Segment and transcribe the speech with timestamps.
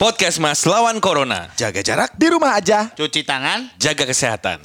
[0.00, 1.52] Podcast Mas lawan Corona.
[1.60, 2.88] Jaga jarak di rumah aja.
[2.96, 3.68] Cuci tangan.
[3.76, 4.64] Jaga kesehatan.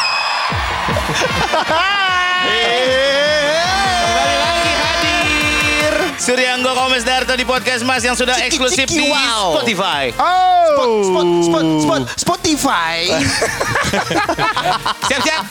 [4.00, 5.92] Kembali lagi hadir.
[6.16, 9.60] Suryanggo Komes Darto di podcast Mas yang sudah Ciki, eksklusif ciki, di wow.
[9.60, 10.16] Spotify.
[10.16, 11.04] Oh.
[11.04, 13.12] Spot, spot, spot, Spotify.
[15.12, 15.44] Siap-siap.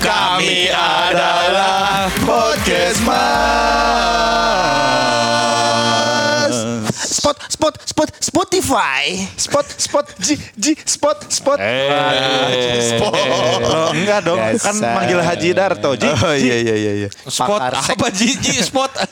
[0.00, 4.16] Kami adalah podcast Mas.
[7.26, 9.18] Spot, spot, spot, Spotify.
[9.34, 11.58] Spot, spot, G, G, spot, spot.
[11.58, 13.12] Spot.
[13.66, 15.98] Oh, enggak dong, kan manggil Haji Darto.
[15.98, 17.08] Ji, Oh iya iya iya iya.
[17.26, 18.30] Spot apa Ji?
[18.38, 18.94] Ji, spot.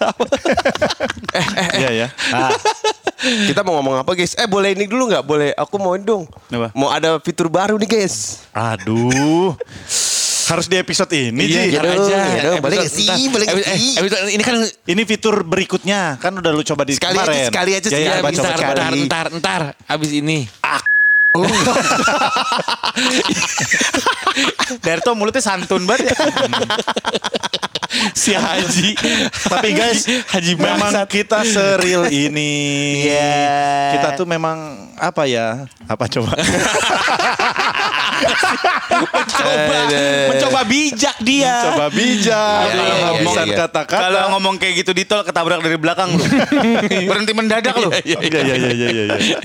[1.74, 2.08] Iya ya.
[3.50, 4.38] Kita mau ngomong apa guys?
[4.38, 5.26] Eh boleh ini dulu nggak?
[5.26, 5.50] Boleh?
[5.58, 6.30] Aku mau dong.
[6.54, 6.70] Apa?
[6.70, 8.46] Mau ada fitur baru nih guys.
[8.54, 9.58] Aduh.
[10.54, 11.58] Harus di episode ini, Ji.
[11.68, 12.18] iya dong, aja.
[12.30, 12.62] iya dong.
[12.62, 13.08] Boleh nggak sih?
[13.10, 13.90] ntar- Boleh nggak eh, sih?
[13.98, 14.54] episode ini kan
[14.86, 16.14] Ini fitur berikutnya.
[16.16, 17.46] Kan udah lu coba di Sekali aja, kemarin.
[17.50, 17.98] sekali aja Ya, sih.
[17.98, 18.62] ya, ya, coba, bentar, coba.
[18.70, 19.00] bentar, sekali.
[19.04, 20.38] ntar, ntar, abis ini.
[24.86, 26.16] Darto mulutnya santun banget ya.
[28.14, 28.94] Si Haji.
[29.50, 31.10] Tapi guys, Haji memang bangsat.
[31.10, 32.54] kita seril ini.
[33.06, 33.98] Iya.
[33.98, 35.66] Kita tuh memang apa ya?
[35.86, 36.34] Apa coba?
[39.34, 39.78] Coba,
[40.30, 41.54] mencoba bijak dia.
[41.70, 42.62] coba bijak.
[42.70, 43.56] Iya, iya, Habisan iya.
[43.66, 44.02] kata-kata.
[44.10, 46.24] Kalau ngomong kayak gitu di tol ketabrak dari belakang lu.
[47.10, 47.90] Berhenti mendadak lu.
[48.04, 49.38] Iya, iya, iya, iya, iya, iya.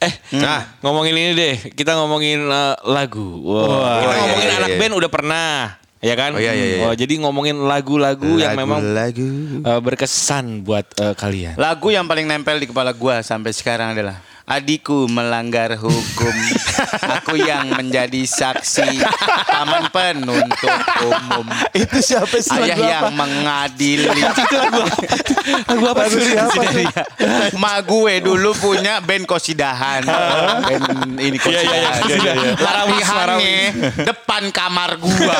[0.00, 1.56] Eh, nah ngomongin ini deh.
[1.74, 3.42] Kita ngomongin eh, lagu.
[3.42, 4.78] Wah, kita iya, ngomongin iya, anak iya.
[4.78, 5.50] band udah pernah,
[5.98, 6.30] ya kan?
[6.36, 6.84] Oh, iya, iya, iya.
[6.86, 9.26] Oh, jadi ngomongin lagu-lagu yang memang lagu.
[9.64, 11.58] eh, berkesan buat eh, kalian.
[11.58, 16.30] Lagu yang paling nempel di kepala gua sampai sekarang adalah Adikku melanggar hukum.
[17.18, 19.02] Aku yang menjadi saksi
[19.42, 21.42] Taman penuntut umum.
[21.74, 22.54] Itu siapa sih?
[22.54, 23.18] Ayah lagu yang apa?
[23.26, 24.06] mengadili
[25.66, 26.02] Lagu apa?
[26.06, 26.86] Sih?
[27.58, 30.06] Mak gue dulu punya band kosidahan.
[30.06, 32.06] Band ini kosidahan.
[32.06, 32.52] iya, iya, iya.
[32.62, 33.58] Latihannya
[34.06, 35.36] depan kamar gua.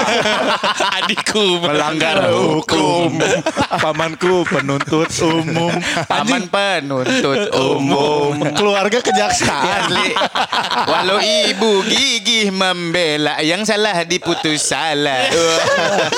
[0.99, 3.22] Adikku Melanggar hukum.
[3.71, 5.71] Pamanku penuntut umum.
[6.11, 8.34] Taman penuntut umum.
[8.50, 9.91] Keluarga kejaksaan.
[9.91, 10.09] Asli.
[10.87, 15.29] Walau ibu gigih membela yang salah diputus salah.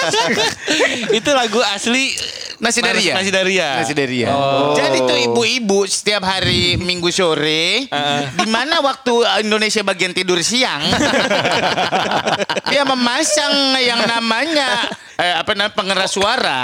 [1.19, 2.15] Itu lagu asli
[2.58, 3.14] Nasi Daria.
[3.14, 3.69] Nasi Daria.
[3.78, 4.28] Nasi Daria.
[4.34, 4.74] Oh.
[4.74, 7.86] Jadi tuh ibu-ibu setiap hari Minggu sore,
[8.34, 10.82] di mana waktu Indonesia bagian tidur siang,
[12.70, 16.60] dia memasang yang namanya eh, apa namanya pengeras suara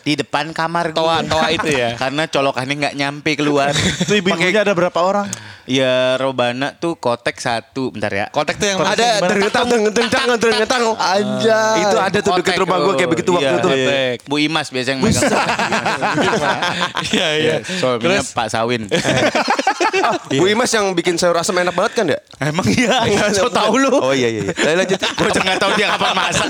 [0.00, 1.20] di depan kamar gua.
[1.20, 1.92] Toa-toa itu ya?
[2.00, 3.76] Karena colokannya nggak nyampe keluar.
[3.76, 5.28] Itu ibu-ibunya ada berapa orang?
[5.68, 8.26] Ya Robana tuh kotek satu, bentar ya.
[8.32, 11.84] Kotek tuh yang Ada drengetang drengetang drengetang Anjay.
[11.84, 13.68] Itu ada tuh dekat Kotek, rumah gue kayak begitu iya, waktu itu.
[13.68, 14.16] kotek.
[14.24, 15.28] Bu Imas biasa yang megang.
[17.12, 17.54] Iya iya.
[17.62, 18.88] Suaminya Pak Sawin.
[20.40, 22.18] Bu Imas yang bikin sayur asam enak banget kan ya?
[22.40, 23.04] Emang iya,
[23.36, 23.92] so tahu lu.
[24.00, 24.40] Oh iya iya.
[24.48, 24.52] iya.
[24.56, 24.98] Lalu lanjut.
[25.04, 26.48] Bocah nggak tahu dia kapan masak.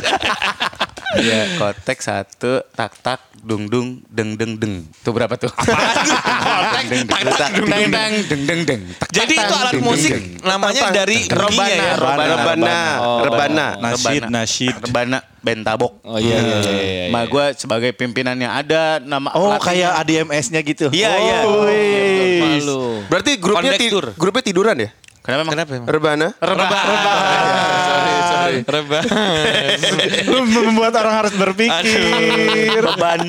[1.17, 4.85] Iya, kotek satu, tak tak, dung dung, deng deng deng.
[4.85, 5.49] Itu berapa tuh?
[5.49, 10.13] Kotek, tak tak, deng deng deng, deng deng Jadi itu alat musik
[10.45, 11.95] namanya dari Rebana, ya.
[11.97, 13.67] rebana, Rebana, Oh, rebana.
[13.81, 14.37] Nasyid, Rebana.
[14.45, 14.75] nasyid.
[14.85, 15.93] Rebana bentabok.
[16.05, 16.73] Oh iya iya iya.
[16.77, 17.33] iya, Ma iya.
[17.33, 20.93] gue sebagai pimpinannya ada nama Oh, kayak ADMS-nya gitu.
[20.93, 21.39] Iya, iya.
[21.49, 22.61] Oh, wih.
[22.61, 23.01] Malu.
[23.09, 23.73] Berarti grupnya
[24.13, 24.91] grupnya tiduran ya?
[25.25, 25.53] Kenapa emang?
[25.57, 25.89] Kenapa emang?
[25.89, 26.27] Rebana.
[26.37, 28.18] Reba, reba.
[28.49, 28.75] Sorry sorry.
[28.81, 29.01] Reba.
[30.25, 32.01] Lu membuat orang harus berpikir.
[32.81, 33.21] Beban.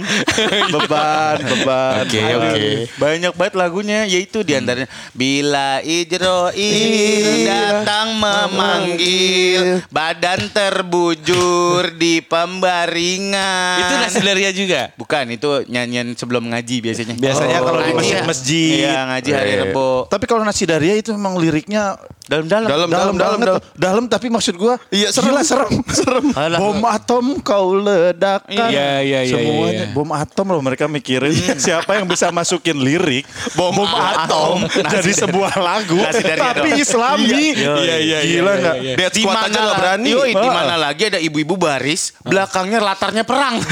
[0.69, 1.93] beban, beban.
[2.01, 2.39] Oke, Aduh.
[2.39, 2.67] oke.
[2.95, 13.93] Banyak banget lagunya yaitu di antaranya Bila Ijroil datang memanggil Badan terbujur di pembaringan Itu
[13.97, 14.81] nasi daria juga.
[14.95, 18.85] Bukan itu nyanyian sebelum ngaji biasanya Biasanya kalau di masjid-masjid.
[18.85, 19.59] Iya ngaji hari Iya.
[19.65, 23.47] Rebo Tapi kalau nasi daria itu memang liriknya Dalam-dalam Dalam, dalam, dalam, banget.
[23.47, 23.61] dalam.
[23.73, 25.27] dalam tapi maksud gua Iya, serem.
[25.29, 26.59] gila, serem serem Alah.
[26.59, 29.95] bom atom kau ledakan Iya, iya, iya, semuanya iya, iya.
[29.95, 35.97] bom atom loh mereka mikirin siapa yang bisa masukin lirik bom, atom, jadi sebuah lagu
[36.35, 38.93] tapi islami Iya, iya, iya, gila iya, nggak iya.
[38.95, 40.09] Dead di squad aja nggak la- berani.
[40.09, 43.55] Yoi, di mana lagi ada ibu-ibu baris, belakangnya latarnya perang.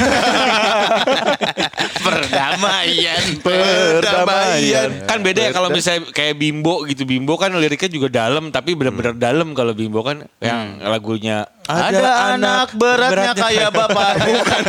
[1.98, 4.88] Perdamaian, Perdamaian.
[5.04, 7.04] Kan beda ya kalau misalnya kayak Bimbo gitu.
[7.04, 11.27] Bimbo kan liriknya juga dalam tapi benar-benar dalam kalau Bimbo kan yang lagunya
[11.64, 12.00] Ada,
[12.32, 14.12] anak beratnya, kayak bapak.
[14.24, 14.60] Bukan.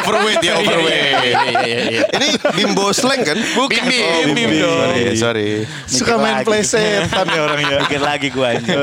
[0.00, 2.10] overweight ya, overweight.
[2.10, 3.38] Ini bimbo slang kan?
[3.54, 3.78] Bukan.
[3.80, 4.58] Bim, Oh, bim, bim bim.
[4.60, 4.78] dong.
[4.82, 5.48] Sorry, sorry.
[5.86, 8.78] suka main play setan ya orangnya Mikir lagi gue anjing.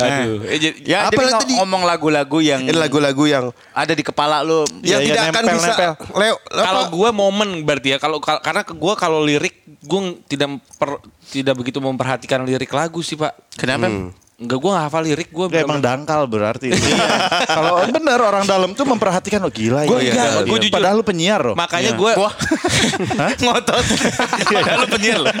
[0.00, 0.48] Aduh.
[0.48, 1.52] Eh, Ya, Apa jadi tadi?
[1.52, 4.64] ng- ngomong lagu-lagu yang Ini lagu-lagu yang ada di kepala lu.
[4.80, 5.92] yang Iya, iya, tidak akan nempel, bisa nempel.
[6.16, 11.04] Leo, kalau gue momen berarti ya kalau kal- karena gue kalau lirik gue tidak per-
[11.26, 13.36] tidak begitu memperhatikan lirik lagu sih pak.
[13.52, 13.92] Kenapa?
[14.40, 15.46] Enggak gue nggak hafal lirik gue.
[15.48, 16.72] Dia emang dangkal berarti.
[17.52, 20.10] Kalau bener orang dalam tuh memperhatikan lo gila Gua ya.
[20.10, 20.40] enggak, Iya.
[20.42, 20.72] gua jujur.
[20.72, 21.54] Padahal lu penyiar loh.
[21.54, 22.32] Makanya gue Wah,
[23.44, 23.84] ngotot.
[24.46, 25.34] Padahal lu penyiar loh.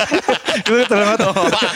[0.62, 1.26] Lu terlalu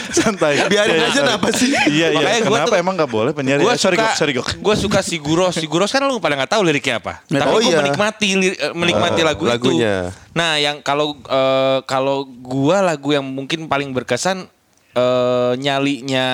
[0.09, 0.61] santai.
[0.67, 1.17] Biarin Iya, aja iya.
[1.17, 1.71] kenapa sih?
[1.71, 2.17] Iya iya.
[2.17, 3.57] Makanya gua Kenapa tuh- emang gak boleh penyiar?
[3.57, 3.75] gue ya?
[3.75, 4.47] Sorry suka, gok, sorry gok.
[4.53, 5.55] gue suka si Guros.
[5.55, 7.25] Si Guros kan lu pada nggak tahu liriknya apa.
[7.25, 7.81] Tapi Oh gue iya.
[7.81, 10.11] menikmati eh, menikmati Oh, lagu lagunya.
[10.11, 10.31] itu.
[10.31, 14.45] Nah, yang kalau eh, kalau gua lagu yang mungkin paling berkesan
[14.95, 16.27] eh, nyalinya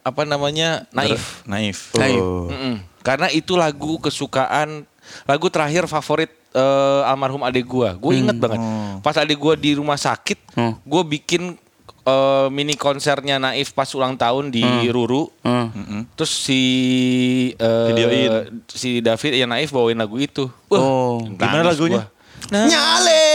[0.00, 1.44] apa namanya naif.
[1.44, 1.92] Naif.
[1.94, 2.18] Naif.
[2.18, 2.48] Oh.
[2.48, 2.80] Mm-mm.
[3.00, 4.82] Karena itu lagu kesukaan,
[5.22, 7.94] lagu terakhir favorit eh, almarhum adek gua.
[7.94, 8.58] Gue inget banget.
[8.98, 10.74] Pas adek gua di rumah sakit, Hmm.
[10.82, 11.54] gue bikin
[12.02, 15.28] eh, mini konsernya Naif pas ulang tahun di Ruru.
[15.44, 16.08] Hmm.
[16.16, 16.62] Terus si
[17.54, 18.62] eh, Videoin.
[18.66, 20.48] si David ya Naif bawain lagu itu.
[20.66, 21.18] Wah, Oh.
[21.22, 22.02] Gimana lagunya?
[22.02, 22.14] gua.
[22.46, 23.26] Nah, Nyale.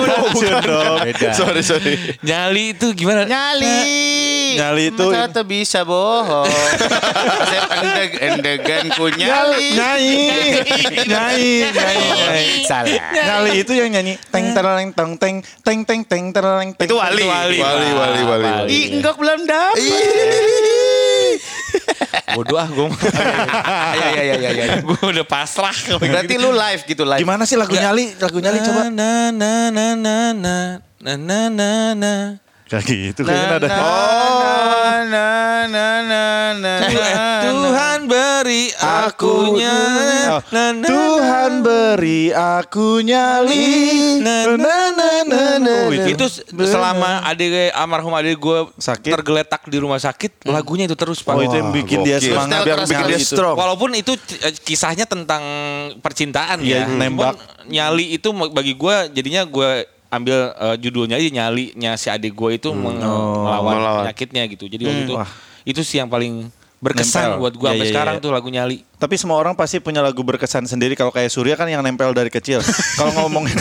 [0.00, 0.30] Racun.
[0.32, 0.96] Bukan dong.
[1.32, 1.94] sorry sorry.
[2.20, 3.28] nyali itu gimana?
[3.28, 3.80] Nyali.
[4.52, 6.48] Nyali itu- Masa tuh bisa bohong.
[7.42, 9.72] Saya endeg endegan ku nyali.
[9.72, 10.08] Nyai.
[11.04, 11.46] Nyai.
[11.72, 11.96] Nyai.
[12.04, 12.44] Nyai.
[12.64, 13.00] Salah.
[13.12, 16.86] Nyali itu yang nyanyi teng tereng teng teng teng teng teng tereng teng.
[16.86, 17.24] Itu wali.
[17.24, 17.58] Wali.
[17.58, 18.44] Wali wali wali.
[18.44, 18.68] wali.
[18.68, 19.80] Ih, enggak belum dapet.
[22.36, 22.88] Bodoh ah gue.
[23.92, 24.64] Iya iya iya iya.
[24.80, 25.74] gue udah pasrah.
[26.00, 27.20] Berarti lu live gitu live.
[27.20, 28.16] Gimana sih lagu nyali?
[28.16, 28.88] Lagu nyali coba.
[28.88, 30.56] Na na na na na
[31.02, 32.12] na na na na.
[32.62, 33.68] Kayak gitu kayaknya ada.
[33.68, 35.28] Oh, na
[35.68, 36.24] na na
[36.56, 36.74] na.
[37.42, 39.76] Tuhan beri aku na
[40.48, 43.68] na Tuhan beri aku nyali.
[44.24, 45.74] na na na na na.
[45.92, 46.24] Itu.
[46.32, 49.12] Itu selama adik almarhum adik gue Sakit.
[49.12, 51.36] tergeletak di rumah sakit, lagunya itu terus pak.
[51.36, 53.56] Oh itu yang bikin dia semangat Biar bikin dia strong.
[53.58, 55.42] Walaupun itu eh, kisahnya tentang
[56.00, 56.88] percintaan Iya, ya.
[56.88, 57.36] nembak.
[57.68, 59.70] Nyali itu bagi gue jadinya gue
[60.12, 64.02] ambil eh, judulnya aja nyalinya si adik gue itu meng- melawan melawan.
[64.04, 64.64] penyakitnya gitu.
[64.66, 65.28] Jadi waktu itu Wah.
[65.64, 67.40] itu sih yang paling berkesan Nempel.
[67.40, 68.22] buat gue Iya, sampai iya, sekarang iya.
[68.22, 68.78] tuh lagu nyali.
[69.02, 70.94] Tapi semua orang pasti punya lagu berkesan sendiri.
[70.94, 72.62] Kalau kayak Surya kan yang nempel dari kecil.
[73.02, 73.58] Kalau ngomongin,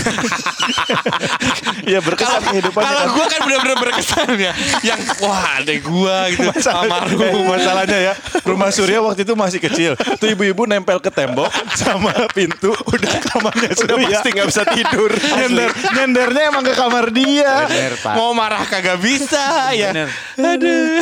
[1.97, 2.85] ya berkesan kehidupannya.
[2.85, 3.15] Kalau kan.
[3.17, 4.53] gue kan bener-bener berkesan ya.
[4.85, 7.41] Yang wah adek gue gitu almarhum.
[7.49, 8.13] Masalahnya ya,
[8.45, 9.97] rumah Surya waktu itu masih kecil.
[9.97, 12.69] Tuh ibu-ibu nempel ke tembok sama pintu.
[12.93, 14.21] Udah kamarnya Surya.
[14.21, 15.09] pasti nggak bisa tidur.
[15.09, 17.65] Nyender, nyendernya emang ke kamar dia.
[17.65, 18.13] Bener, Pak.
[18.13, 19.89] Mau marah kagak bisa ya.
[19.89, 20.09] Bener.
[20.37, 21.01] Aduh.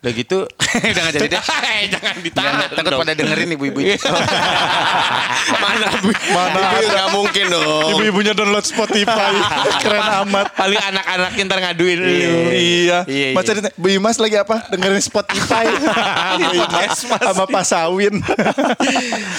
[0.00, 1.42] Udah gitu, udah gak jadi deh.
[1.44, 2.68] Jangan Jangan ditahan.
[2.72, 3.79] takut pada dengerin ibu-ibu.
[5.64, 6.10] Mana Bu?
[6.12, 7.90] Mana Ibu nggak mungkin dong.
[7.96, 9.32] Ibu-ibunya download Spotify.
[9.82, 10.52] Keren amat.
[10.54, 12.10] Paling anak-anaknya ntar ngaduin lu.
[12.10, 13.48] Iya, Iya, Mas iya.
[13.48, 14.68] cerita, Bu Imas lagi apa?
[14.70, 15.64] Dengerin Spotify.
[16.38, 18.14] Bu Imas sama Pak Sawin.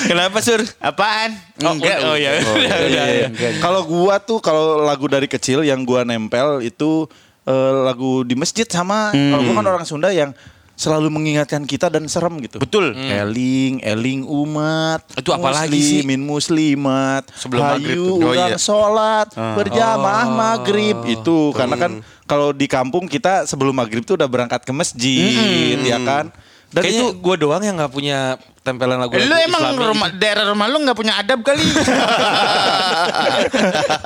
[0.07, 0.61] Kenapa sur?
[0.81, 1.38] Apaan?
[1.61, 2.41] Oh, oh, iya.
[2.41, 3.51] Iya, udah.
[3.61, 7.05] Kalau gua tuh kalau lagu dari kecil yang gua nempel itu
[7.45, 10.33] eh, lagu di masjid sama kalau gua kan orang Sunda yang
[10.81, 12.57] selalu mengingatkan kita dan serem gitu.
[12.57, 12.98] Betul.
[12.98, 15.06] Eling, eling umat.
[15.13, 16.01] Itu apa lagi sih?
[16.01, 17.24] Muslimin muslimat.
[17.38, 18.18] Sebelum maghrib Hayu tuh.
[18.18, 18.57] Oh, urang iya.
[18.57, 21.92] sholat berjamaah maghrib itu karena kan
[22.25, 26.33] kalau di kampung kita sebelum maghrib tuh udah berangkat ke masjid ya kan.
[26.72, 30.45] Dan Kayaknya itu gue doang yang nggak punya tempelan lagu-lagu Lu emang Islami rumah, daerah
[30.54, 31.60] rumah lu gak punya adab kali?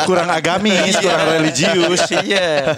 [0.07, 2.01] kurang agamis, kurang religius.
[2.23, 2.73] Iya.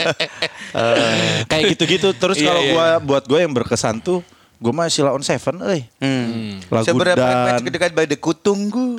[1.46, 4.20] Kayak gitu-gitu terus Iya, kalau iya, gua buat gue yang berkesan tuh
[4.58, 5.86] gue mah Sila on Seven euy.
[6.02, 6.58] Hmm.
[6.74, 8.98] Lagu Seberapa dan dekat pada kutunggu.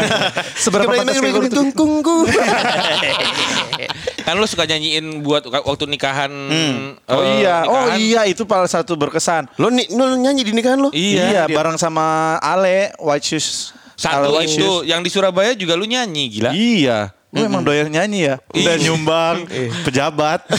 [0.68, 2.28] seberapa pantas kayak gua tuh- tungkungku.
[4.20, 6.28] Kan lu suka nyanyiin buat waktu nikahan.
[7.08, 7.96] Oh eh, iya, oh nikahan.
[7.96, 9.48] iya itu salah satu berkesan.
[9.56, 10.92] Lo nih, lo nyanyi di nikahan lo?
[10.92, 13.72] Iya, dia- bareng sama Ale White Shoes.
[13.98, 14.84] Ale Satu White itu Shoes.
[14.86, 16.52] yang di Surabaya juga lu nyanyi gila.
[16.52, 17.16] Iya.
[17.28, 18.34] Lu emang doyan nyanyi ya?
[18.50, 18.84] Udah Iya.
[18.88, 19.36] nyumbang
[19.84, 20.48] pejabat.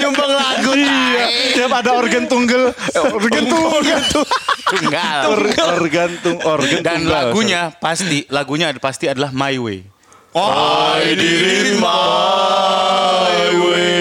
[0.00, 0.72] Nyumbang lagu.
[0.72, 1.24] iya.
[1.52, 2.72] Tiap ada organ tunggal.
[2.72, 4.00] Eh, Organ tunggal.
[4.64, 5.20] Tunggal.
[5.28, 7.12] Or- Organ tung organ Dan tunggal.
[7.30, 9.84] lagunya pasti, lagunya pasti adalah My Way.
[10.34, 13.93] I did it my way.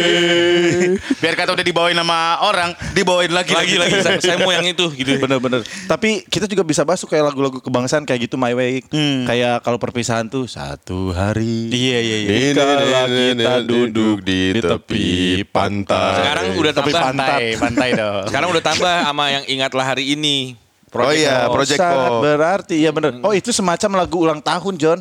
[1.20, 4.90] Biar kata udah dibawain sama orang, dibawain lagi Lagi lagi saya, saya mau yang itu
[4.94, 5.18] gitu.
[5.22, 5.62] Bener-bener.
[5.86, 8.84] Tapi kita juga bisa masuk kayak lagu-lagu kebangsaan kayak gitu My Way.
[9.28, 11.70] Kayak kalau perpisahan tuh satu hari.
[11.70, 12.30] Iya iya iya.
[12.54, 15.08] Dikala kita duduk di tepi
[15.50, 16.16] pantai.
[16.22, 17.28] Sekarang udah Tapi tambah pantat.
[17.28, 18.24] Pantai, pantai dong.
[18.30, 20.58] Sekarang udah tambah sama yang ingatlah hari ini.
[20.94, 22.22] Oh iya, Project sangat Pop.
[22.22, 23.18] berarti ya bener.
[23.26, 25.00] Oh itu semacam lagu ulang tahun John.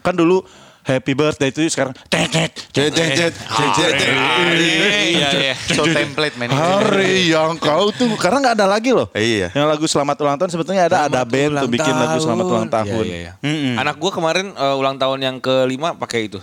[0.00, 0.40] Kan dulu
[0.84, 4.14] happy birthday itu sekarang tet tet Jet, jet, jet, jet, jet, jet.
[4.58, 5.54] Iya, iya.
[5.54, 6.50] So template man.
[6.50, 9.06] Hari yang kau tuh karena nggak ada lagi loh.
[9.14, 9.54] Iya.
[9.54, 13.04] Yang lagu selamat ulang tahun sebetulnya ada ada band tuh bikin lagu selamat ulang tahun.
[13.06, 13.78] Iya, iya, iya.
[13.78, 16.42] Anak gua kemarin eh, ulang tahun yang kelima pakai itu.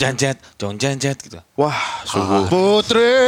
[0.00, 1.36] Janjet, John Janjet gitu.
[1.60, 1.76] Wah,
[2.08, 2.48] sungguh.
[2.48, 3.20] Putri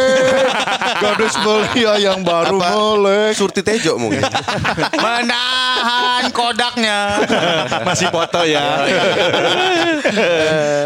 [1.05, 2.73] gadis belia yang baru Apa?
[2.73, 3.37] melek.
[3.37, 4.25] Surti Tejo mungkin.
[5.05, 7.21] Menahan kodaknya.
[7.89, 8.89] Masih foto ya.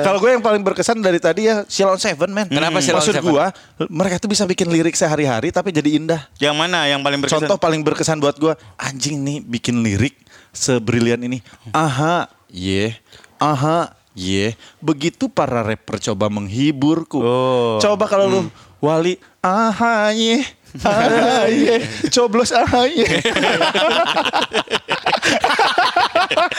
[0.02, 2.50] Kalau gue yang paling berkesan dari tadi ya Sheila on Seven man.
[2.50, 3.30] Kenapa Sheila on Maksud Seven?
[3.30, 3.46] gue
[3.86, 6.20] mereka tuh bisa bikin lirik sehari-hari tapi jadi indah.
[6.42, 7.46] Yang mana yang paling berkesan?
[7.46, 10.18] Contoh paling berkesan buat gue anjing nih bikin lirik
[10.50, 11.38] sebrilian ini.
[11.70, 12.96] Aha, ye,
[13.36, 14.56] aha, ye.
[14.80, 17.20] Begitu para rapper coba menghiburku.
[17.20, 17.76] Oh.
[17.78, 18.40] Coba kalau lu
[18.76, 20.44] Wali, aha, ye.
[20.80, 21.80] aha, ye.
[22.08, 23.08] Coblos aha, ye.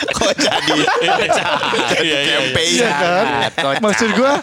[0.07, 0.77] Kok jadi
[1.97, 2.71] Iya, iya, campaign?
[2.73, 3.25] Iya kan?
[3.79, 4.33] Maksud gua,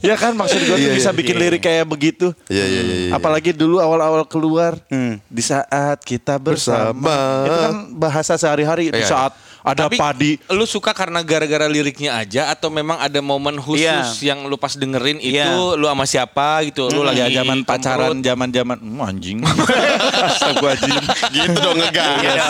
[0.00, 1.18] ya kan maksud gua tuh Iya, bisa iya.
[1.18, 2.30] bikin lirik kayak begitu.
[2.46, 3.10] Iya, iya, iya, iya.
[3.14, 4.78] Apalagi dulu awal-awal keluar
[5.26, 6.94] di saat kita bersama.
[6.94, 7.18] Bersama.
[7.44, 9.08] Itu kan bahasa sehari-hari di Iya.
[9.08, 10.32] saat ada Tapi padi.
[10.48, 14.06] lu suka karena gara-gara liriknya aja atau memang ada momen khusus Iya.
[14.24, 15.74] yang lu pas dengerin itu Iya.
[15.74, 19.38] lu sama siapa gitu lu lagi Ya zaman pacaran, zaman-zaman hmm, anjing.
[20.28, 21.02] Astagfirullahaladzim.
[21.30, 22.22] Gitu dong ngegas.
[22.22, 22.46] Iya.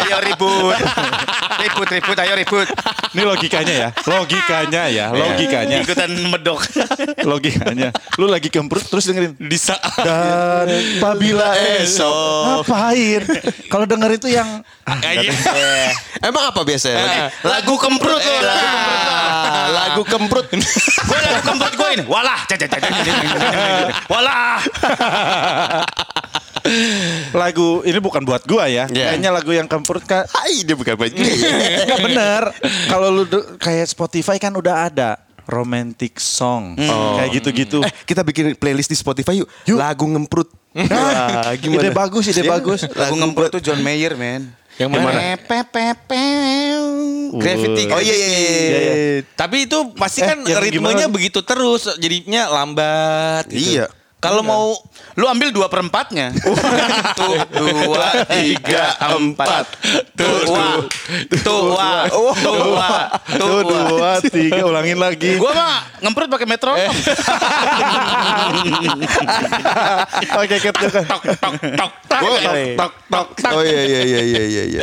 [0.00, 0.78] Ayo ribut.
[1.56, 2.68] ribut, ribut, ayo ribut.
[3.14, 6.66] Ini logikanya ya, logikanya ya, logikanya, Ikutan medok.
[7.22, 7.94] logikanya.
[8.16, 10.66] Lu lagi kemprut terus dengerin di saat dan
[10.98, 13.22] apabila esok ngapain?
[13.68, 14.64] Kalau denger itu yang
[16.22, 17.02] Emang apa biasanya?
[17.02, 18.20] Lagi, Lagu kemprut.
[18.20, 18.54] Lagu kemprut lo.
[18.54, 20.46] Ah, lagu kemprut.
[21.08, 22.04] Gue lagu kemprut gue ini.
[22.06, 22.40] Walah.
[22.46, 22.82] Cet, cet.
[24.12, 24.62] Walah.
[27.36, 28.88] lagu ini bukan buat gua ya.
[28.88, 29.12] Iya.
[29.12, 31.12] Kayaknya lagu yang kemprut kan Hai, dia bukan baju.
[31.12, 32.42] Enggak bener.
[32.88, 33.24] Kalau lu
[33.60, 36.76] kayak Spotify kan udah ada romantic song.
[36.80, 37.78] Kayak gitu-gitu.
[37.84, 39.48] Eh, kita bikin playlist di Spotify yuk.
[39.76, 40.48] Lagu ngemprut.
[40.74, 42.82] Wah, Ide bagus, ide bagus.
[42.96, 44.50] Lagu ngemprut tuh John Mayer, men.
[44.74, 45.18] Yang mana?
[47.34, 47.82] Gravity.
[47.90, 48.94] Oh iya iya iya.
[49.34, 51.14] tapi itu pasti Eh, kan ritmenya gimana?
[51.14, 53.82] begitu terus jadinya lambat gitu.
[53.82, 53.86] Iya.
[54.24, 54.72] Kalau mau
[55.14, 56.34] Lu ambil dua perempatnya.
[57.14, 59.62] Tuh, dua, tiga, empat.
[60.18, 60.82] Tua,
[61.38, 62.90] tua, tua,
[63.38, 63.80] Tuh, tua.
[63.94, 65.38] dua, tiga, ulangin lagi.
[65.38, 66.90] Gua mah ngemprut pakai metronom.
[70.42, 70.90] Oke, ket ket.
[71.06, 72.22] Tok, tok, tok, tok.
[72.74, 73.52] Tok tok tok.
[73.54, 74.82] Oh iya iya iya iya iya iya.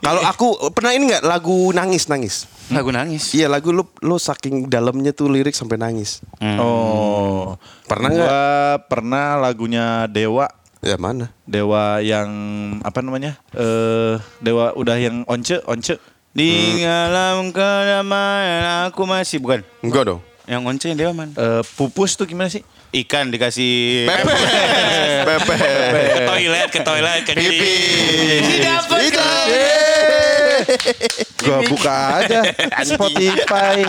[0.00, 2.48] Kalau aku pernah ini nggak lagu nangis nangis.
[2.72, 3.36] Lagu nangis.
[3.36, 6.24] Iya lagu lu lu saking dalamnya tuh lirik sampai nangis.
[6.40, 7.60] Oh.
[7.86, 8.38] Pernah Gua
[8.90, 10.50] pernah lagunya Dewa.
[10.82, 11.30] Ya mana?
[11.46, 12.28] Dewa yang
[12.82, 13.38] apa namanya?
[13.54, 15.94] Eh, Dewa udah yang once, once.
[16.36, 19.62] Di dalam kedamaian aku masih bukan.
[19.80, 20.20] Enggak dong.
[20.46, 21.30] Yang once yang dewa man.
[21.32, 22.62] Eh, pupus tuh gimana sih?
[22.94, 24.34] Ikan dikasih Pepe.
[25.26, 25.56] Pepe.
[26.06, 27.74] ke toilet ke toilet ke Pipi.
[28.46, 29.42] Tidak Tidak.
[31.42, 32.40] Gua buka aja
[32.82, 33.86] Spotify.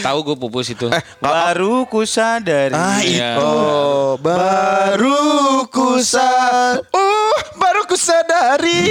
[0.00, 0.86] Tahu gue pupus itu
[1.18, 2.72] Baru ku sadari.
[2.72, 3.30] Ah, Iya.
[3.36, 8.86] Oh, baru ku sa- Oh, baru ku sadari.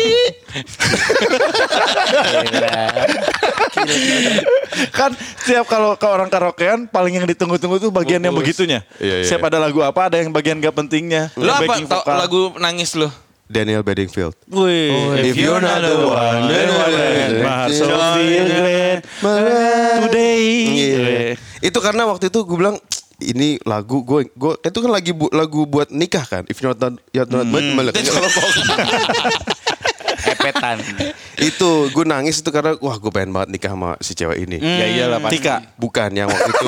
[4.92, 8.46] kan setiap kalau ke orang karaokean paling yang ditunggu-tunggu tuh bagian yang Pupus.
[8.46, 8.80] begitunya.
[8.98, 9.26] Iya, iya.
[9.26, 11.32] Setiap ada lagu apa ada yang bagian gak pentingnya.
[11.36, 13.08] lu Yang apa lagu nangis lu
[13.48, 14.36] Daniel Bedingfield.
[14.48, 16.92] Wih, if you're not the one, then what
[17.68, 19.02] is it?
[20.04, 20.44] Today.
[20.68, 21.40] Iya.
[21.60, 22.78] Itu karena waktu itu gue bilang
[23.18, 26.44] ini lagu gue gue itu kan lagi bu- lagu buat nikah kan.
[26.46, 27.80] If you're not you're not Hmm.
[30.28, 30.78] Epetan.
[31.38, 34.58] Itu gue nangis itu karena wah gue pengen banget nikah sama si cewek ini.
[34.58, 35.56] ya iyalah pasti Tika.
[35.78, 36.68] Bukan yang waktu itu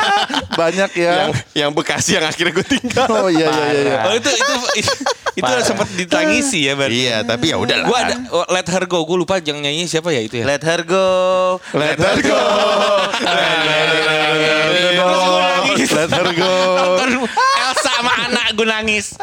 [0.60, 1.12] Banyak ya.
[1.12, 3.06] yang yang Bekasi yang akhirnya gue tinggal.
[3.10, 3.82] Oh iya iya iya.
[3.82, 3.98] iya.
[4.06, 4.92] oh itu itu itu,
[5.34, 7.88] itu sempat ditangisi ya berarti Iya, tapi ya udah lah.
[7.90, 10.44] Gue ada oh, Let Her Go, gue lupa yang nyanyi siapa ya itu ya.
[10.46, 11.08] Let her go.
[11.74, 12.38] Let her go.
[15.94, 16.54] Let her go.
[17.34, 19.18] Elsa sama anak gue nangis.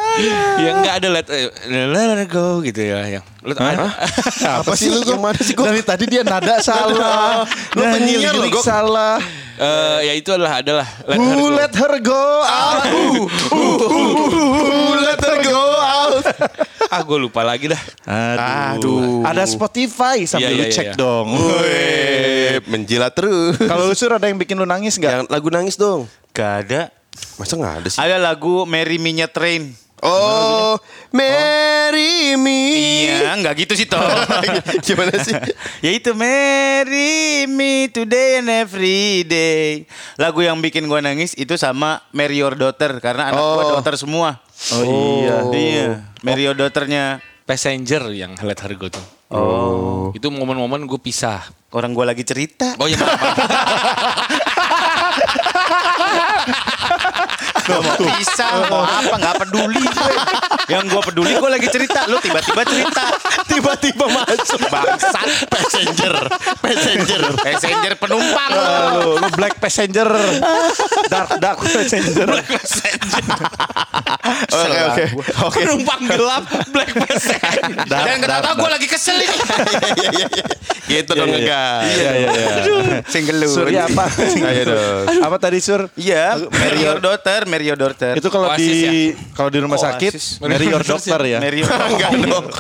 [0.60, 3.26] ya enggak ada let, eh, let her go gitu ya yang.
[3.42, 5.06] Let, Apa sih lu?
[5.06, 5.66] Yang mana sih gue?
[5.70, 7.46] Dari tadi dia nada salah.
[7.78, 8.64] Lu penyiar Gok.
[8.66, 9.22] salah.
[9.62, 11.54] Eh, ya itu adalah adalah let her go.
[11.62, 12.82] let her go out?
[13.54, 13.62] Who
[14.98, 16.24] let her go out?
[16.92, 17.80] Ah gue lupa lagi dah.
[18.04, 19.24] Aduh.
[19.24, 21.00] Ada Spotify sambil Iya, lu iya, cek iya.
[21.00, 21.28] dong.
[21.40, 23.56] Wih, menjilat terus.
[23.64, 25.14] Kalau lu sur ada yang bikin lu nangis nggak?
[25.24, 26.12] yang lagu nangis dong.
[26.36, 26.92] Gak ada.
[27.40, 27.96] Masa nggak ada sih?
[27.96, 29.72] Ada lagu Mary Me Nya Train.
[30.04, 30.76] Oh,
[31.12, 32.60] Marry me.
[33.04, 34.00] Iya, nggak gitu sih toh.
[34.88, 35.36] Gimana sih?
[35.86, 39.84] ya itu Marry Me Today and Every Day.
[40.16, 43.70] Lagu yang bikin gua nangis itu sama Marry Your Daughter karena anak gua Oh.
[43.76, 44.40] daughter semua.
[44.72, 45.38] Oh, iya.
[45.52, 45.86] Iya,
[46.22, 49.06] Marry Your Daughternya Passenger yang highlight harga tuh.
[49.28, 50.16] Oh.
[50.16, 51.44] Itu momen-momen gue pisah.
[51.72, 52.76] orang gua lagi cerita.
[52.76, 53.38] Oh iya maaf, maaf.
[57.62, 60.16] Gak mau pisah, mau apa, nggak peduli gue.
[60.70, 63.04] Yang gue peduli gue lagi cerita, lu tiba-tiba cerita.
[63.48, 64.60] Tiba-tiba masuk.
[64.68, 65.28] Bangsat.
[65.50, 66.14] Passenger.
[66.60, 67.22] Passenger.
[67.42, 68.52] Passenger penumpang.
[68.52, 70.08] Lu, lu black passenger.
[71.10, 72.28] dark dark passenger.
[74.52, 75.04] Oke oke.
[75.48, 75.60] Oke.
[75.66, 77.86] Penumpang gelap Black Passenger.
[77.88, 79.38] Dan kata gue lagi kesel ini.
[80.92, 81.88] Gitu dong enggak.
[81.88, 82.48] Iya iya iya.
[83.08, 83.48] Single lu.
[83.48, 84.06] Surya apa?
[84.52, 85.24] Ayo dong.
[85.24, 85.88] apa tadi Sur?
[85.96, 86.36] Iya,
[86.76, 88.14] your daughter, your daughter.
[88.20, 90.44] Itu kalau di kalau di rumah Oh, sakit.
[90.52, 91.40] Marry your doctor ya.
[91.40, 92.48] Marry your Enggak dong.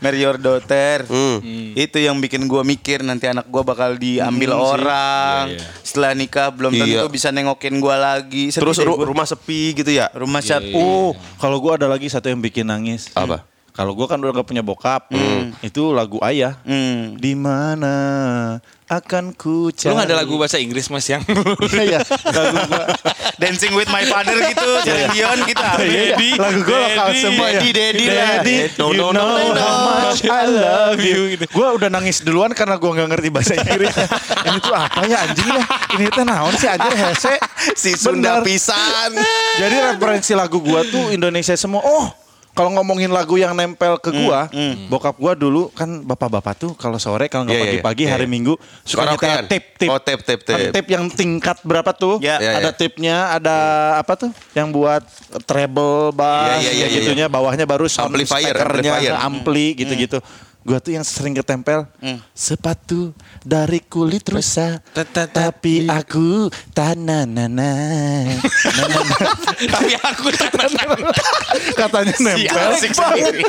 [0.00, 1.06] Marry your daughter.
[1.06, 1.38] Hmm.
[1.74, 5.54] Itu yang bikin gua mikir nanti anak gua bakal diambil orang.
[5.80, 7.06] Setelah nikah belum tentu Iya.
[7.06, 8.50] bisa nengokin gua lagi.
[8.50, 9.06] Sedih Terus ru- gua.
[9.06, 10.10] rumah sepi gitu ya?
[10.12, 10.58] rumah siap.
[10.72, 13.14] Oh, kalau gua ada lagi satu yang bikin nangis.
[13.14, 13.46] Apa?
[13.72, 15.08] Kalau gua kan udah gak punya bokap,
[15.64, 16.60] itu lagu ayah.
[16.60, 17.16] Hmm.
[17.16, 17.96] Di mana
[18.84, 19.88] akan ku cari?
[19.88, 21.24] Lu gak ada lagu bahasa Inggris mas yang
[21.72, 22.84] Iya, lagu gua.
[23.40, 25.64] Dancing with my father gitu, Celine Dion gitu.
[25.88, 27.60] Iya, lagu gua lokal semua ya.
[27.64, 28.04] Daddy, Daddy.
[28.12, 29.62] Daddy, No, you no, no, know no, no.
[29.64, 31.40] how much I love you.
[31.48, 33.96] Gua udah nangis duluan karena gua nggak ngerti bahasa Inggris.
[34.52, 35.64] Ini tuh apa ya anjing ya?
[35.96, 37.34] Ini teh naon sih anjir hese?
[37.80, 39.16] Si Sunda pisan.
[39.56, 41.80] Jadi referensi lagu gua tuh Indonesia semua.
[41.80, 42.12] Oh,
[42.52, 44.44] kalau ngomongin lagu yang nempel ke gua,
[44.86, 48.12] bokap gua dulu kan bapak-bapak tuh kalau sore kalau nggak Iya, iya, pagi-pagi iya.
[48.12, 49.44] hari Minggu suka Karaokean.
[49.44, 49.88] nyetel tip tip.
[49.88, 50.68] Oh, tape, Kan tape.
[50.68, 52.20] tape yang tingkat berapa tuh?
[52.20, 52.36] Ya.
[52.38, 52.76] Ya, ada ya.
[52.76, 53.56] tipnya, ada
[53.96, 54.30] apa tuh?
[54.52, 55.02] Yang buat
[55.42, 57.26] treble bass, ya, ya, ya, gitunya.
[57.26, 59.14] Bawahnya baru sound Amplifier, speakernya, amplifier.
[59.16, 60.18] ampli gitu-gitu.
[60.62, 61.90] Gua tuh yang sering ketempel
[62.30, 63.10] sepatu
[63.42, 64.78] dari kulit rusa,
[65.34, 67.74] tapi aku tananana.
[69.62, 70.30] Tapi aku
[71.74, 72.66] Katanya Si nempel.
[72.74, 73.42] asik sendiri.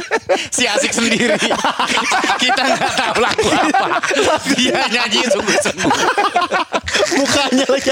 [0.50, 1.38] Si asik sendiri.
[2.44, 3.88] Kita nggak tahu lagu apa.
[4.54, 5.94] Dia nyanyi sungguh-sungguh.
[7.18, 7.92] Mukanya lagi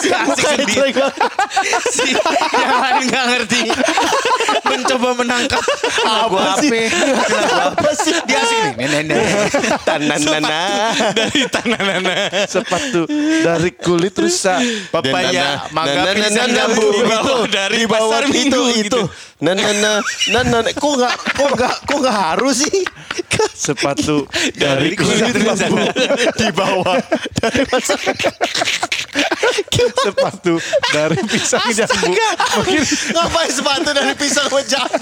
[0.00, 0.92] Si asik sendiri.
[1.92, 2.08] Si
[2.56, 3.62] yang lain nggak ngerti.
[4.64, 5.62] Mencoba menangkap
[6.04, 6.56] lagu apa.
[7.68, 8.16] Apa sih?
[8.24, 8.72] Dia asik nih.
[8.76, 9.50] Nenek, nenek.
[9.86, 10.62] Tananana.
[11.14, 12.14] dari tanganana.
[12.46, 13.06] sepatu
[13.42, 14.58] dari kulit rusa.
[14.90, 16.86] Papaya, mangga, pisang, jambu.
[16.92, 18.82] Di bawah dari pasar itu minggu itu.
[18.82, 19.00] gitu.
[19.42, 20.62] Nah, nah.
[20.70, 22.82] kok nggak kok nggak kok nggak harus sih?
[23.54, 24.26] Sepatu
[24.62, 25.82] Dari kulit bambu
[26.38, 26.98] di bawah
[27.38, 27.94] dari masa
[30.02, 30.54] sepatu
[30.94, 32.10] dari pisang jambu.
[33.12, 34.96] Ngapain sepatu dari pisang jambu?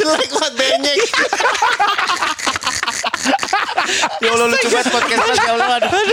[0.00, 0.98] Jelek banget benyek.
[4.20, 5.68] Ya Allah lucu banget podcast mas, ya Allah.
[5.80, 6.04] Aduh.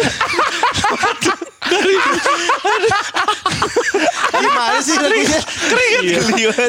[4.38, 5.40] Gimana sih lagunya?
[6.00, 6.20] iya.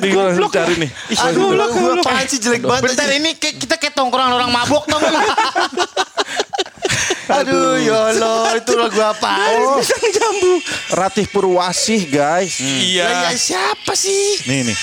[0.02, 0.90] Bingung cari nih.
[1.30, 2.94] Aduh, lagu apaan sih jelek banget.
[2.94, 5.02] Bentar ini kita kayak tongkrongan orang mabok dong.
[7.28, 9.60] Aduh, ya Allah, itu lagu apaan?
[9.60, 10.64] Oh, jambu.
[10.96, 12.56] Ratih Purwasih guys.
[12.56, 13.04] Iya.
[13.04, 14.48] Lah, ya siapa sih?
[14.48, 14.78] Nih nih.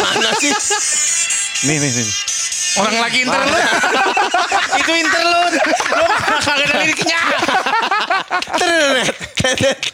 [0.00, 0.52] Mana sih?
[1.68, 2.08] Nih nih nih.
[2.78, 3.66] Orang lagi interlude.
[4.78, 5.58] Itu interlude.
[5.90, 6.04] Lu
[6.40, 7.20] kagak ada liriknya.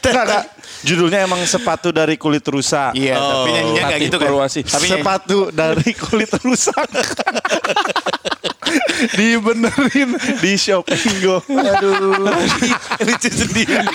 [0.05, 0.45] Enggak.
[0.85, 2.93] Judulnya emang sepatu dari kulit rusa.
[2.93, 4.31] Iya, tapi nyanyinya nggak Ratih gitu kan.
[4.77, 6.87] Tapi sepatu dari kulit rusak.
[9.17, 11.37] Dibenerin di shopping go.
[11.47, 12.17] Aduh.
[13.05, 13.87] lucu sendiri.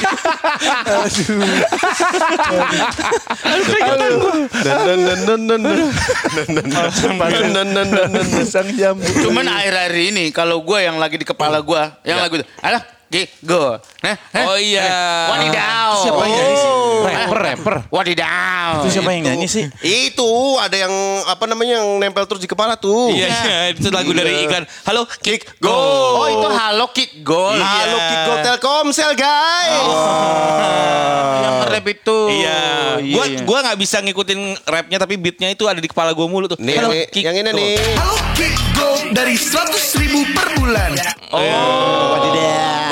[4.61, 6.67] Dan dan dan dan dan dan
[7.51, 9.09] dan dan dan dan Pisang jambu.
[9.25, 12.81] Cuman akhir-akhir ini kalau gue yang lagi di kepala gue, yang lagu itu, alah,
[13.43, 13.75] go.
[14.01, 14.87] Nah, eh, Oh iya.
[15.27, 15.91] Wadidaw.
[15.99, 16.71] Siapa yang nyanyi sih?
[16.71, 17.03] Oh.
[17.03, 17.75] Rapper, rapper.
[17.91, 18.71] Wadidaw.
[18.81, 19.65] Itu siapa yang nyanyi sih?
[19.83, 20.93] Itu ada yang
[21.27, 23.11] apa namanya yang nempel terus di kepala tuh.
[23.11, 24.63] Iya, iya, itu lagu dari iklan.
[24.87, 25.75] Halo, kick go.
[26.21, 27.59] Oh itu Halo Kick Goal.
[27.59, 29.87] Halo Kiko Telkomsel guys.
[31.41, 32.19] Yang rap itu.
[32.31, 32.59] Iya,
[33.11, 36.57] gua gua nggak bisa ngikutin rapnya tapi beatnya itu ada di kepala gua mulu tuh.
[36.59, 37.57] Nih, Halo, kick yang ini go.
[37.59, 37.75] nih.
[37.97, 40.91] Halo Kick Gold dari 100 ribu per bulan.
[41.31, 42.90] Wadidaw.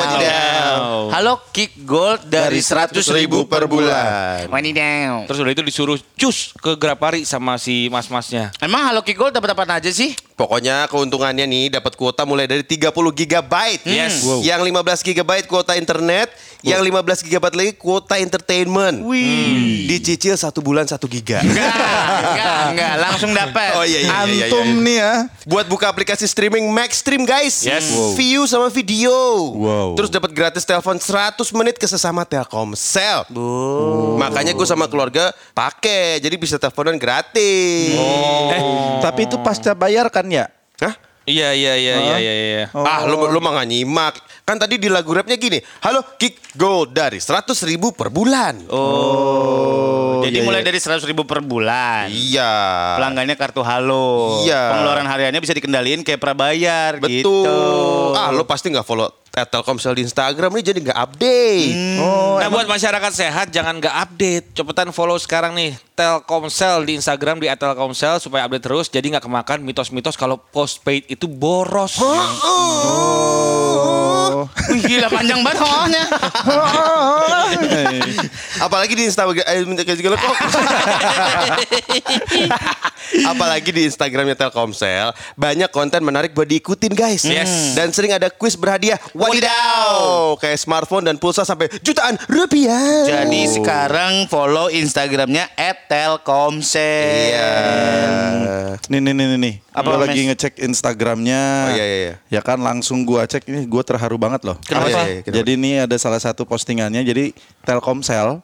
[1.30, 4.50] Halo Kick Gold dari 100 ribu per bulan.
[4.50, 5.30] Wadidaw.
[5.30, 8.50] Terus udah itu disuruh cus ke Grapari sama si mas-masnya.
[8.58, 10.18] Emang Halo Kick Gold dapat apa aja sih?
[10.34, 13.54] Pokoknya keuntungannya nih dapat kuota mulai dari 30 GB.
[13.86, 14.26] Yes.
[14.42, 19.00] Yang 15 GB kuota internet, Yang 15 GB lagi kuota entertainment.
[19.08, 19.88] Wih.
[19.88, 21.40] Dicicil satu bulan satu giga.
[21.40, 21.72] Enggak,
[22.36, 23.80] enggak, enggak, langsung dapat.
[23.80, 24.20] Oh iya iya iya.
[24.28, 24.84] iya, Antum iya.
[24.84, 25.14] nih ya.
[25.48, 27.64] Buat buka aplikasi streaming Max Stream guys.
[27.64, 27.96] Yes.
[27.96, 28.12] Wow.
[28.20, 29.16] View sama video.
[29.56, 29.96] Wow.
[29.96, 33.24] Terus dapat gratis telepon 100 menit ke sesama Telkomsel.
[34.20, 36.20] Makanya gue sama keluarga pakai.
[36.20, 37.96] Jadi bisa teleponan gratis.
[38.52, 38.62] Eh,
[39.00, 40.52] tapi itu pasca bayar kan ya?
[40.84, 41.09] Hah?
[41.28, 42.34] Iya iya iya iya iya.
[42.44, 42.64] iya.
[42.74, 44.16] Ah, lu, lu mah gak nyimak.
[44.48, 45.62] Kan tadi di lagu rapnya gini.
[45.86, 48.66] Halo, kick gold dari 100 ribu per bulan.
[48.72, 50.68] Oh, jadi iya, mulai iya.
[50.72, 52.12] dari 100 ribu per bulan.
[52.12, 52.52] Iya.
[53.00, 54.44] Pelanggannya kartu halo.
[54.44, 54.76] Iya.
[54.76, 57.24] Pengeluaran hariannya bisa dikendaliin kayak prabayar Betul.
[57.24, 57.38] gitu.
[58.16, 59.10] Ah, lu pasti nggak follow
[59.48, 61.72] Telkomsel di Instagram nih jadi nggak update.
[62.44, 64.46] nah buat masyarakat sehat jangan nggak update.
[64.58, 68.88] Cepetan follow sekarang nih Telkomsel di Instagram di @telkomsel supaya update terus.
[68.92, 71.96] Jadi nggak kemakan mitos-mitos kalau postpaid itu boros.
[74.70, 76.04] Wih, gila panjang banget hohnya.
[78.66, 80.36] Apalagi di Instagram eh, minta kasih gila kok.
[83.32, 87.26] Apalagi di Instagramnya Telkomsel banyak konten menarik buat diikutin guys.
[87.26, 87.74] Yes.
[87.74, 89.02] Dan sering ada kuis berhadiah.
[89.16, 90.38] Wadidaw.
[90.38, 93.08] Kayak smartphone dan pulsa sampai jutaan rupiah.
[93.08, 95.50] Jadi sekarang follow Instagramnya
[95.90, 97.34] @telkomsel.
[97.34, 97.52] Iya.
[98.90, 99.40] Nih nih nih nih.
[99.40, 99.56] nih.
[99.80, 101.44] Apa, lagi ngecek Instagramnya.
[101.72, 102.16] Oh, iya, iya, iya.
[102.28, 104.58] Ya kan langsung gua cek ini gua terharu banget loh.
[104.62, 104.88] Kenapa?
[104.88, 105.38] Iya, iya, iya, kenapa?
[105.38, 107.02] Jadi ini ada salah satu postingannya.
[107.02, 107.32] Jadi
[107.64, 108.40] Telkomsel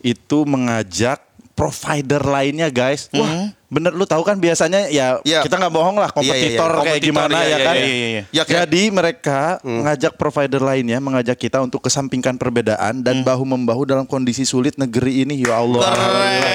[0.00, 1.20] itu mengajak
[1.52, 3.12] provider lainnya guys.
[3.12, 5.40] Wah, bener lu tahu kan biasanya ya Iya.
[5.40, 6.32] kita nggak bohong lah Iya, iya, iya.
[6.56, 7.74] kompetitor kayak Kompetitor, gimana ya iya, kan.
[7.76, 8.22] iya, iya, iya.
[8.32, 13.84] Ya, kayak- Jadi mereka mengajak provider lainnya mengajak kita untuk kesampingkan perbedaan dan bahu membahu
[13.84, 15.80] dalam kondisi sulit negeri ini ya Allah.
[15.86, 16.52] Alhamdulillah.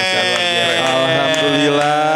[1.38, 2.07] Keren,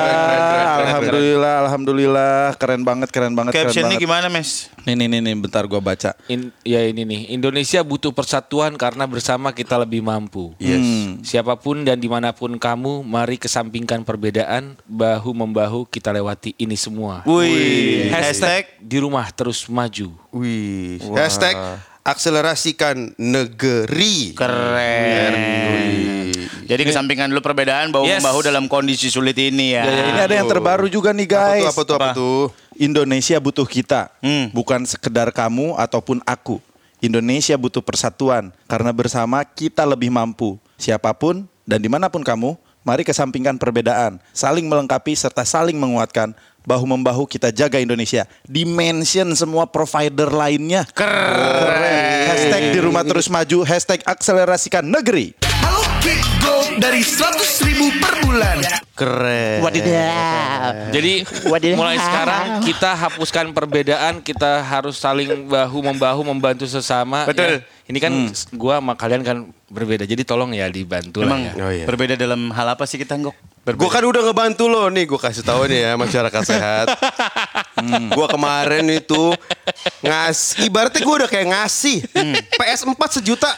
[1.12, 2.56] keren, Alhamdulillah, alhamdulillah.
[2.56, 4.04] Keren banget, keren banget, keren Captionnya banget.
[4.08, 4.72] gimana, Mes?
[4.88, 6.16] Nih, nih, nih, nih, bentar gua baca.
[6.26, 10.56] In- ya ini nih, Indonesia butuh persatuan karena bersama kita lebih mampu.
[10.56, 10.80] Yes.
[11.22, 16.74] Siapa pun dan di mana pun kamu, mari kesampingkan perbedaan, bahu membahu kita lewati ini
[16.74, 17.20] semua.
[17.28, 20.10] Wih, Hashtag di rumah terus maju.
[20.32, 20.98] Wih.
[21.12, 21.54] Hashtag
[22.02, 24.34] akselerasikan negeri.
[24.34, 26.31] Keren.
[26.72, 28.24] Jadi kesampingkan dulu perbedaan bahu Yes.
[28.24, 29.84] membahu dalam kondisi sulit ini ya.
[29.84, 31.60] Ya, ya, ini ada yang terbaru juga nih Apa guys.
[31.60, 32.42] tuh, apa tuh, apa tuh?
[32.74, 34.48] Indonesia butuh kita, Hmm.
[34.50, 36.58] bukan sekedar kamu ataupun aku.
[36.98, 40.56] Indonesia butuh persatuan karena bersama kita lebih mampu.
[40.78, 46.32] Siapa pun dan di mana pun kamu, mari kesampingkan perbedaan, saling melengkapi serta saling menguatkan.
[46.62, 48.22] Bahu membahu kita jaga Indonesia.
[48.46, 50.86] Dimension semua provider lainnya.
[50.94, 52.30] Keren.
[52.30, 53.66] Hashtag di rumah terus maju.
[53.66, 55.34] Hashtag akselerasikan negeri.
[55.42, 55.82] Halo
[56.78, 58.56] dari 100 ribu per bulan.
[58.92, 59.60] Keren.
[60.92, 61.24] Jadi
[61.74, 67.26] mulai sekarang kita hapuskan perbedaan, kita harus saling bahu membahu membantu sesama.
[67.26, 67.60] Betul.
[67.60, 67.90] Ya.
[67.90, 68.12] Ini kan
[68.56, 69.36] gua sama kalian kan
[69.72, 70.04] berbeda.
[70.04, 71.64] Jadi tolong ya dibantu Emang lah ya.
[71.64, 71.84] Oh, iya.
[71.88, 73.36] berbeda dalam hal apa sih kita, Ngok?
[73.62, 76.86] Gue kan udah ngebantu lo nih, gue kasih tahu nih ya masyarakat sehat.
[77.72, 79.32] Hmm, gue kemarin itu
[80.04, 82.04] ngas, ibaratnya gue udah kayak ngasih
[82.58, 83.50] PS4 sejuta.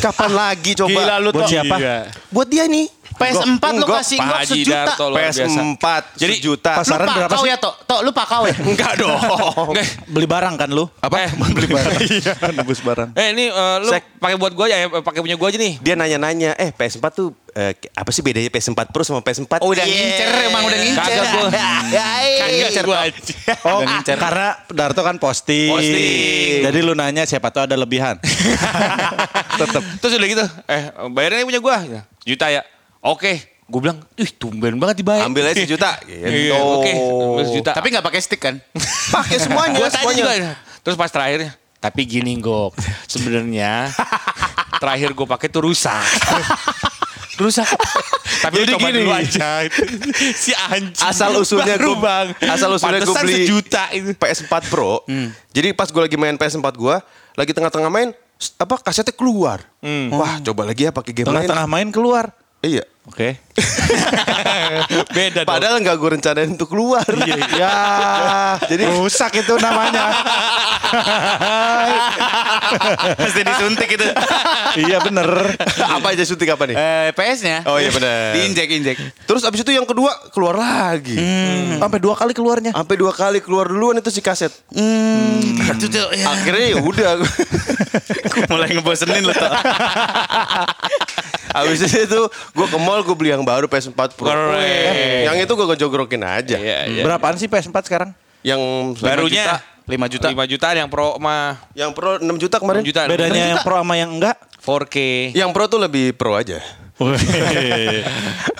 [0.00, 0.88] Kapan lagi coba?
[0.88, 1.76] Gila lu Buat siapa?
[1.76, 1.98] Iya.
[2.32, 2.86] Buat dia nih.
[3.12, 4.76] PS4 lu Enggak, kasih Haji sejuta.
[4.84, 5.40] Darto luar biasa.
[5.42, 6.72] PS4 Jadi, sejuta.
[6.76, 7.48] pasaran lu berapa sih?
[7.48, 7.74] ya, Tok?
[7.84, 8.54] Tok, lu pakau ya?
[8.70, 9.18] Enggak dong.
[9.70, 10.84] Nggak, Beli barang kan lu?
[10.98, 11.16] Apa?
[11.50, 12.00] Beli barang.
[12.02, 13.08] Iya, nebus barang.
[13.14, 15.78] Eh ini eh, lu pakai buat gua aja ya, pakai punya gua aja nih.
[15.78, 19.60] Dia nanya-nanya, eh PS4 tuh eh, apa sih bedanya PS4 Pro sama PS4?
[19.60, 19.92] Oh, udah Iya.
[19.92, 21.02] ngincer, emang udah ngincer.
[21.02, 21.48] Kagak gua.
[22.40, 22.98] Kagak gua.
[23.66, 24.16] Oh, ngincer.
[24.16, 25.68] karena Darto kan posting.
[25.68, 26.60] Posting.
[26.62, 28.16] Jadi lu nanya siapa tahu ada lebihan.
[29.60, 29.82] Tetep.
[29.98, 31.76] Terus udah gitu, eh bayarnya punya gua.
[32.22, 32.62] Juta ya.
[33.02, 33.32] Oke.
[33.66, 35.24] Gue bilang, ih tumben banget dibayar.
[35.24, 35.96] Ambil aja sejuta.
[36.04, 36.52] Gitu.
[36.52, 37.70] Iya, Oke, ambil sejuta.
[37.72, 38.60] Tapi nggak pakai stick kan?
[39.14, 40.18] Pakai semuanya, Gua tanya semuanya.
[40.20, 40.52] juga.
[40.82, 42.74] Terus pas terakhirnya, tapi gini Gok,
[43.06, 43.86] sebenarnya
[44.82, 46.04] terakhir gue pakai tuh rusak.
[47.34, 47.70] rusak.
[48.40, 48.98] Tapi Jadi coba gini.
[48.98, 49.48] dulu aja.
[50.34, 51.00] si anjing.
[51.00, 52.26] Asal usulnya gue bang.
[52.44, 54.10] Asal usulnya gue beli sejuta itu.
[54.12, 55.06] PS4 Pro.
[55.50, 56.96] Jadi pas gue lagi main PS4 gue,
[57.32, 58.10] lagi tengah-tengah main,
[58.58, 59.62] apa kasetnya keluar.
[60.10, 61.46] Wah, coba lagi ya pakai game lain.
[61.46, 62.34] Tengah-tengah main keluar.
[62.62, 62.86] Iya.
[63.02, 63.34] Oke.
[65.16, 65.50] Beda dong.
[65.50, 67.02] Padahal nggak gue rencanain untuk keluar.
[67.58, 67.74] Ya,
[68.70, 70.06] jadi rusak itu namanya.
[73.18, 74.06] Pasti disuntik itu.
[74.86, 75.26] iya bener.
[75.82, 76.78] apa aja suntik apa nih?
[76.78, 77.66] Eh, PS-nya.
[77.66, 78.38] Oh iya benar.
[78.38, 79.26] Diinjek-injek.
[79.26, 81.18] Terus abis itu yang kedua keluar lagi.
[81.82, 82.70] Sampai dua kali keluarnya.
[82.70, 84.54] Sampai dua kali keluar duluan itu si kaset.
[84.70, 86.30] Itu tuh ya.
[86.30, 87.18] Akhirnya ya udah.
[88.48, 89.34] mulai ngebosenin lu
[91.52, 94.26] Abis itu gue ke mall gue beli yang baru PS4 Pro.
[94.26, 95.28] Keren.
[95.28, 96.56] Yang itu gue ngejogrokin aja.
[96.56, 97.02] Iya, iya.
[97.04, 98.10] Berapaan sih PS4 sekarang?
[98.42, 98.60] Yang
[98.98, 100.26] Barunya 5 juta.
[100.30, 102.82] 5 juta yang pro mah Yang Pro 6 juta kemarin.
[102.82, 103.00] 6 juta.
[103.06, 104.36] Bedanya yang pro sama yang enggak?
[104.62, 104.96] 4K.
[105.34, 106.62] Yang pro tuh lebih pro aja.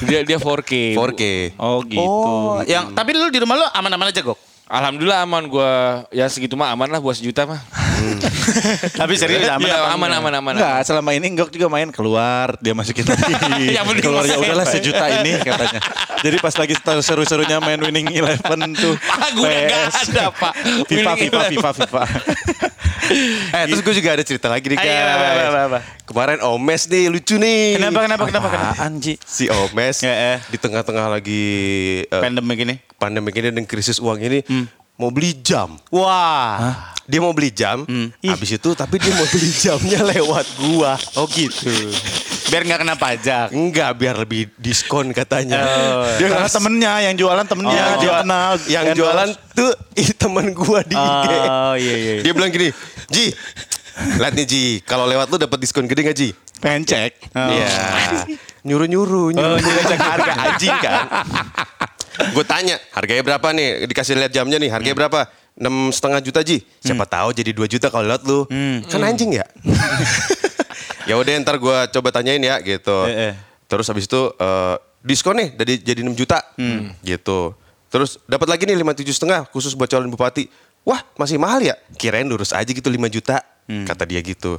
[0.03, 0.99] Dia dia 4K.
[0.99, 1.23] 4K.
[1.63, 2.03] Oh gitu.
[2.03, 4.35] Oh, yang tapi lu di rumah lu aman-aman aja, Gok.
[4.67, 6.03] Alhamdulillah aman gua.
[6.11, 7.63] Ya segitu mah aman lah buat sejuta mah.
[8.93, 10.21] Tapi serius aman Iya, aman, enggak?
[10.21, 13.33] aman, aman, Enggak, selama ini Enggak juga main keluar, dia masukin lagi.
[13.83, 15.81] Penting keluar ya udahlah sejuta ini katanya.
[16.19, 18.95] Jadi pas lagi seru-serunya main Winning Eleven tuh.
[19.13, 19.97] Ah, gua udah nggak PS.
[20.09, 20.53] ada, Pak.
[20.91, 21.41] FIFA, FIFA.
[21.49, 22.03] FIFA, FIFA.
[23.53, 25.03] Eh terus gue juga ada cerita lagi nih Ayo, guys.
[25.05, 25.79] apa, apa, apa, apa.
[26.03, 27.77] Kemarin Omes nih lucu nih.
[27.77, 28.71] Kenapa kenapa kenapa kenapa?
[28.73, 29.15] Apaan, Ji?
[29.21, 30.39] Si Omes Ya, eh.
[30.47, 31.45] di tengah-tengah lagi
[32.03, 32.75] eh, Pandemi gini.
[32.97, 34.41] pandemi ini dan krisis uang ini
[34.95, 35.77] mau beli jam.
[35.91, 36.92] Wah.
[37.03, 37.83] Dia mau beli jam,
[38.21, 40.95] habis itu tapi dia mau beli jamnya lewat gua.
[41.15, 41.69] Oh gitu.
[42.47, 43.47] Biar nggak kena pajak.
[43.51, 45.63] Enggak, biar lebih diskon katanya.
[46.15, 48.99] Dia karena temennya yang jualan temennya yang dia jual- kenal yang endorse.
[48.99, 51.27] jualan tuh ih, temen gua di IG.
[51.43, 52.13] Oh iya iya.
[52.21, 52.69] Dia bilang gini,
[53.09, 53.35] Ji,
[54.17, 56.31] lihat nih Ji, kalau lewat lu dapat diskon gede gak Ji?
[56.63, 57.35] pengen cek.
[57.35, 57.71] Iya.
[58.63, 59.53] Nyuruh-nyuruh, nyuruh.
[59.53, 61.05] Oh, jadi cek harga anjing kan.
[62.31, 63.91] Gue tanya, harganya berapa nih?
[63.91, 65.27] Dikasih lihat jamnya nih, harganya berapa?
[65.53, 66.65] Enam setengah juta Ji.
[66.81, 68.49] Siapa tahu jadi 2 juta kalau lewat lu.
[68.89, 69.45] Kan anjing ya?
[71.09, 73.05] ya udah ntar gue coba tanyain ya gitu.
[73.09, 73.35] Eh, eh.
[73.69, 76.39] Terus habis itu eh, diskon nih jadi jadi 6 juta
[77.05, 77.53] gitu.
[77.93, 80.49] Terus dapat lagi nih lima tujuh setengah khusus buat calon bupati.
[80.83, 81.77] Wah masih mahal ya?
[82.01, 83.45] Kirain lurus aja gitu 5 juta.
[83.69, 84.57] Kata dia gitu.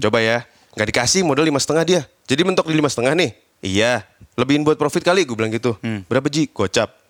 [0.00, 0.44] Coba ya.
[0.74, 2.02] Nggak dikasih modal lima setengah dia.
[2.28, 3.30] Jadi mentok di lima setengah nih.
[3.64, 4.04] Iya.
[4.34, 5.78] Lebihin buat profit kali gue bilang gitu.
[6.10, 6.50] Berapa Ji?
[6.52, 7.03] Gocap.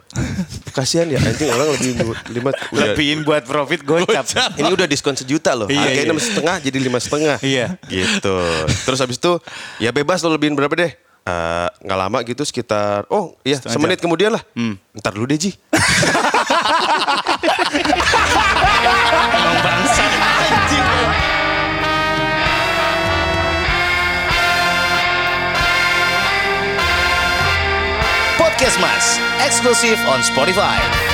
[0.75, 1.90] Kasihan ya anjing orang lebih
[2.31, 2.51] lima.
[2.71, 4.27] Lebihin buat profit gocap.
[4.61, 5.67] ini udah diskon sejuta loh.
[5.67, 6.11] Iya, Harganya iya.
[6.11, 7.38] enam setengah jadi lima setengah.
[7.43, 7.67] Iya.
[7.87, 8.37] Gitu.
[8.87, 9.33] Terus habis itu
[9.83, 10.93] ya bebas lo lebihin berapa deh?
[11.25, 14.45] Eh, nggak lama gitu sekitar oh iya semenit kemudian lah.
[14.93, 15.57] Ntar dulu deh Ji.
[28.55, 31.13] Podcast Mas, eksklusif on Spotify.